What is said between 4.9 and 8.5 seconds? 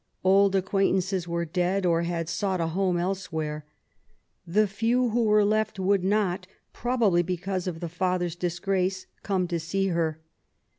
who were left would not, probably because of the father's